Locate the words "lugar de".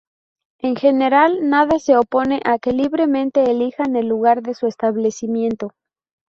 4.07-4.55